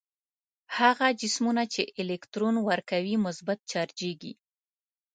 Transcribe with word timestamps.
هغه 0.77 1.07
جسمونه 1.21 1.63
چې 1.73 1.81
الکترون 2.01 2.55
ورکوي 2.69 3.15
مثبت 3.25 3.59
چارجیږي. 3.71 4.33